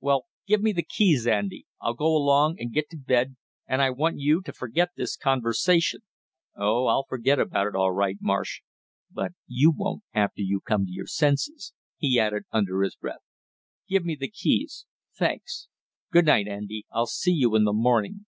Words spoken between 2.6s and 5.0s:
get to bed, and I want you to forget